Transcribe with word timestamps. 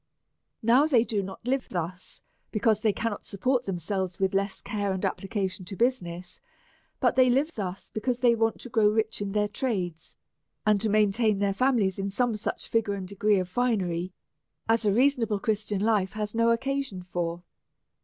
Now, 0.63 0.87
they 0.87 1.03
do 1.03 1.21
not 1.21 1.45
live 1.45 1.69
thus 1.69 2.21
because 2.51 2.79
they 2.79 2.91
cannot 2.91 3.23
sup 3.23 3.41
port 3.41 3.65
themselves 3.67 4.17
with 4.17 4.33
less 4.33 4.59
care 4.59 4.91
and 4.93 5.05
application 5.05 5.63
to 5.65 5.77
busi 5.77 6.01
ness; 6.01 6.39
but 6.99 7.15
they 7.15 7.29
live 7.29 7.53
thus 7.53 7.91
because 7.91 8.17
they 8.17 8.33
want 8.33 8.59
to 8.61 8.69
grow 8.69 8.87
rich 8.87 9.21
in 9.21 9.33
their 9.33 9.47
trades, 9.47 10.15
and 10.65 10.81
to 10.81 10.89
maintain 10.89 11.37
their 11.37 11.53
families 11.53 11.99
in 11.99 12.09
some 12.09 12.35
such 12.35 12.67
figure 12.67 12.95
and 12.95 13.09
degree 13.09 13.37
of 13.37 13.47
finery 13.47 14.11
as 14.67 14.87
a 14.87 14.91
reasonable 14.91 15.37
Christian 15.39 15.81
life 15.81 16.13
has 16.13 16.33
no 16.33 16.49
occasion 16.49 17.03
for. 17.03 17.43